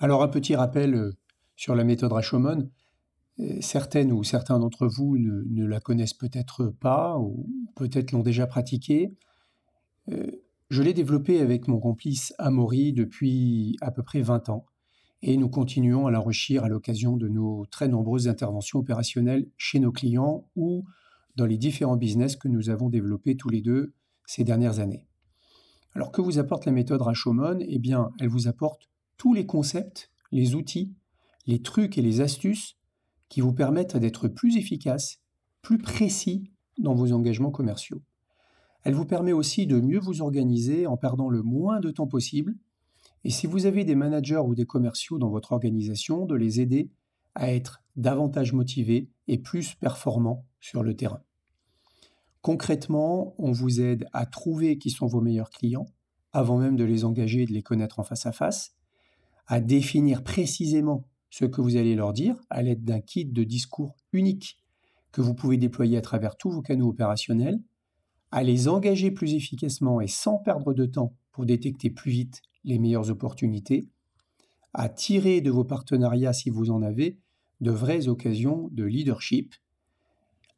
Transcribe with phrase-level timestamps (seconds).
[0.00, 1.12] Alors un petit rappel euh,
[1.56, 2.70] sur la méthode Rashomon.
[3.40, 8.46] Euh, certaines ou certains d'entre vous ne, la connaissent peut-être pas ou peut-être l'ont déjà
[8.46, 9.14] pratiquée.
[10.10, 10.30] Euh,
[10.70, 14.66] je l'ai développée avec mon complice Amaury depuis à peu près 20 ans
[15.22, 19.92] et nous continuons à l'enrichir à l'occasion de nos très nombreuses interventions opérationnelles chez nos
[19.92, 20.84] clients ou
[21.36, 23.94] dans les différents business que nous avons développés tous les deux
[24.26, 25.06] ces dernières années.
[25.94, 27.58] Alors que vous apporte la méthode Rashomon?
[27.60, 30.94] Eh bien, elle vous apporte tous les concepts, les outils,
[31.46, 32.76] les trucs et les astuces
[33.28, 35.20] qui vous permettent d'être plus efficace,
[35.62, 38.02] plus précis dans vos engagements commerciaux.
[38.82, 42.54] Elle vous permet aussi de mieux vous organiser en perdant le moins de temps possible.
[43.24, 46.90] Et si vous avez des managers ou des commerciaux dans votre organisation, de les aider
[47.34, 51.22] à être davantage motivés et plus performants sur le terrain.
[52.42, 55.86] Concrètement, on vous aide à trouver qui sont vos meilleurs clients,
[56.32, 58.76] avant même de les engager et de les connaître en face à face,
[59.46, 63.96] à définir précisément ce que vous allez leur dire à l'aide d'un kit de discours
[64.12, 64.58] unique
[65.12, 67.60] que vous pouvez déployer à travers tous vos canaux opérationnels,
[68.30, 72.78] à les engager plus efficacement et sans perdre de temps pour détecter plus vite les
[72.78, 73.88] meilleures opportunités,
[74.72, 77.18] à tirer de vos partenariats, si vous en avez,
[77.60, 79.54] de vraies occasions de leadership,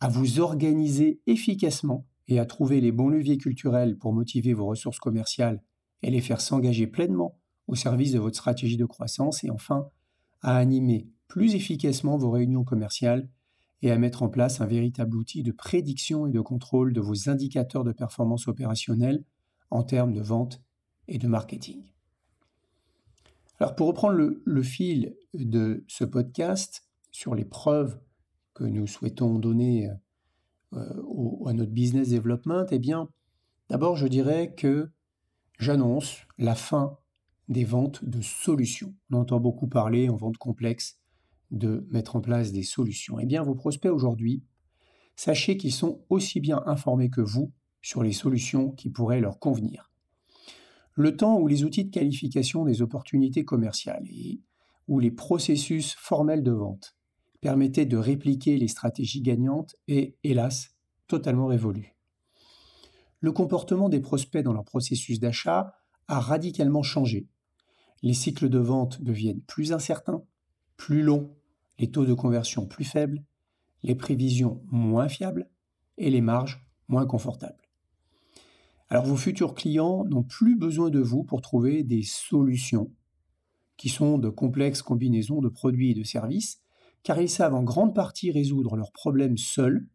[0.00, 4.98] à vous organiser efficacement et à trouver les bons leviers culturels pour motiver vos ressources
[4.98, 5.62] commerciales
[6.02, 9.88] et les faire s'engager pleinement au service de votre stratégie de croissance et enfin
[10.40, 13.28] à animer plus efficacement vos réunions commerciales
[13.82, 17.28] et à mettre en place un véritable outil de prédiction et de contrôle de vos
[17.28, 19.24] indicateurs de performance opérationnelle
[19.70, 20.62] en termes de vente
[21.08, 21.82] et de marketing.
[23.58, 28.00] Alors pour reprendre le, fil de ce podcast sur les preuves
[28.54, 29.88] que nous souhaitons donner
[30.74, 33.08] euh, à notre business development, eh bien,
[33.68, 34.90] d'abord, je dirais que
[35.58, 36.98] j'annonce la fin
[37.52, 38.94] des ventes de solutions.
[39.10, 40.98] On entend beaucoup parler en vente complexe
[41.50, 43.18] de mettre en place des solutions.
[43.20, 44.42] Eh bien, vos prospects aujourd'hui,
[45.16, 47.52] sachez qu'ils sont aussi bien informés que vous
[47.82, 49.90] sur les solutions qui pourraient leur convenir.
[50.94, 54.40] Le temps où les outils de qualification des opportunités commerciales et
[54.88, 56.96] où les processus formels de vente
[57.40, 60.76] permettait de répliquer les stratégies gagnantes est, hélas,
[61.06, 61.96] totalement révolu.
[63.20, 65.74] Le comportement des prospects dans leur processus d'achat
[66.08, 67.28] a radicalement changé.
[68.02, 70.22] Les cycles de vente deviennent plus incertains,
[70.76, 71.34] plus longs,
[71.78, 73.22] les taux de conversion plus faibles,
[73.82, 75.48] les prévisions moins fiables
[75.98, 77.68] et les marges moins confortables.
[78.88, 82.92] Alors vos futurs clients n'ont plus besoin de vous pour trouver des solutions
[83.76, 86.60] qui sont de complexes combinaisons de produits et de services
[87.02, 89.88] car ils savent en grande partie résoudre leurs problèmes seuls,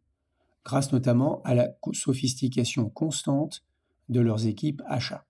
[0.65, 3.63] grâce notamment à la sophistication constante
[4.09, 5.25] de leurs équipes achats.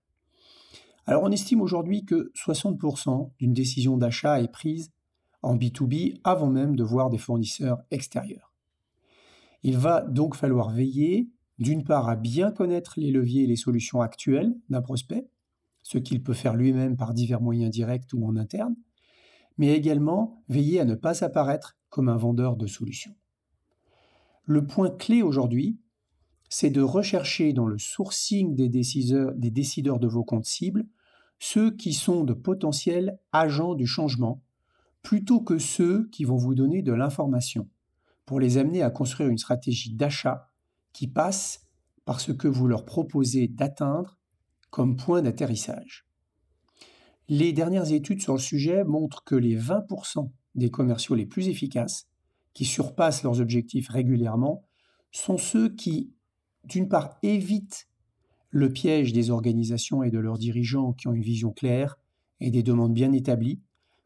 [1.08, 4.92] Alors on estime aujourd'hui que 60% d'une décision d'achat est prise
[5.40, 8.52] en B2B avant même de voir des fournisseurs extérieurs.
[9.62, 14.02] Il va donc falloir veiller d'une part à bien connaître les leviers et les solutions
[14.02, 15.26] actuelles d'un prospect,
[15.82, 18.76] ce qu'il peut faire lui-même par divers moyens directs ou en interne,
[19.56, 23.16] mais également veiller à ne pas apparaître comme un vendeur de solutions.
[24.44, 25.80] Le point clé aujourd'hui,
[26.50, 30.86] c'est de rechercher dans le sourcing des décideurs, des décideurs de vos comptes cibles
[31.38, 34.42] ceux qui sont de potentiels agents du changement,
[35.02, 37.68] plutôt que ceux qui vont vous donner de l'information,
[38.26, 40.50] pour les amener à construire une stratégie d'achat
[40.92, 41.66] qui passe
[42.04, 44.18] par ce que vous leur proposez d'atteindre
[44.70, 46.06] comme point d'atterrissage.
[47.28, 52.08] Les dernières études sur le sujet montrent que les 20% des commerciaux les plus efficaces,
[52.54, 54.64] qui surpassent leurs objectifs régulièrement,
[55.12, 56.12] sont ceux qui,
[56.64, 57.87] d'une part, évitent
[58.50, 61.98] le piège des organisations et de leurs dirigeants qui ont une vision claire
[62.40, 63.60] et des demandes bien établies,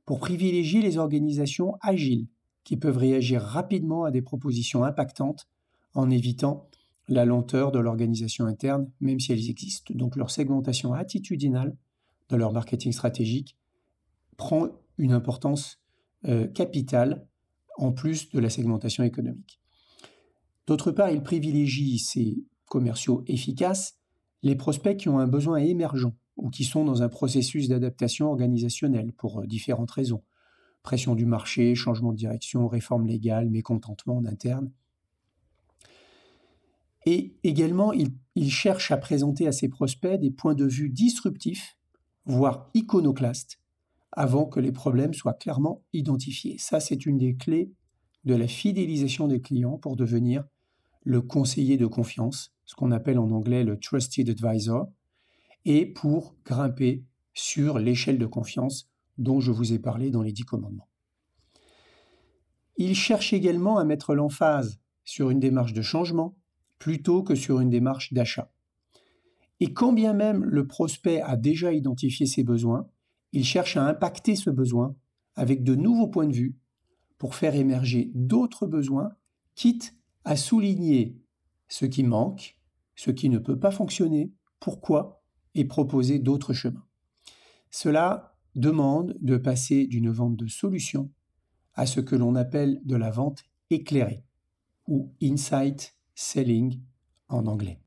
[0.04, 2.26] pour privilégier les organisations agiles,
[2.64, 5.48] qui peuvent réagir rapidement à des propositions impactantes
[5.94, 6.68] en évitant
[7.08, 9.92] la lenteur de l'organisation interne, même si elles existent.
[9.94, 11.76] Donc leur segmentation attitudinale
[12.28, 13.56] de leur marketing stratégique
[14.36, 14.68] prend
[14.98, 15.80] une importance
[16.26, 17.26] euh, capitale
[17.76, 19.60] en plus de la segmentation économique.
[20.66, 23.98] D'autre part, il privilégie ces commerciaux efficaces
[24.42, 29.12] les prospects qui ont un besoin émergent ou qui sont dans un processus d'adaptation organisationnelle
[29.12, 30.22] pour euh, différentes raisons.
[30.82, 34.72] Pression du marché, changement de direction, réforme légale, mécontentement en interne.
[37.06, 41.76] Et également, il, cherche à présenter à ses prospects des points de vue disruptifs
[42.24, 43.58] voire iconoclaste,
[44.12, 46.56] avant que les problèmes soient clairement identifiés.
[46.58, 47.72] Ça, c'est une des clés
[48.24, 50.44] de la fidélisation des clients pour devenir
[51.02, 54.90] le conseiller de confiance, ce qu'on appelle en anglais le trusted advisor,
[55.66, 57.04] et pour grimper
[57.34, 60.88] sur l'échelle de confiance dont je vous ai parlé dans les dix commandements.
[62.78, 66.34] Il cherche également à mettre l'emphase sur une démarche de changement
[66.78, 68.50] plutôt que sur une démarche d'achat.
[69.60, 72.88] Et quand bien même le prospect a déjà identifié ses besoins,
[73.32, 74.96] il cherche à impacter ce besoin
[75.34, 76.56] avec de nouveaux points de vue
[77.18, 79.14] pour faire émerger d'autres besoins,
[79.56, 81.18] quitte à souligner
[81.68, 82.56] ce qui manque,
[82.94, 85.22] ce qui ne peut pas fonctionner, pourquoi,
[85.54, 86.86] et proposer d'autres chemins.
[87.70, 91.10] Cela demande de passer d'une vente de solutions
[91.74, 94.24] à ce que l'on appelle de la vente éclairée,
[94.86, 96.80] ou insight selling
[97.28, 97.80] en anglais.